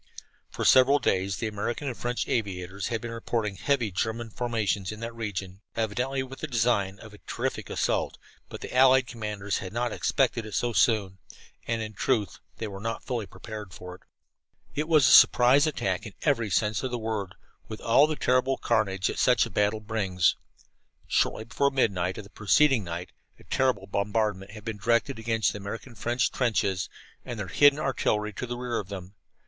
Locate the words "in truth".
11.83-12.39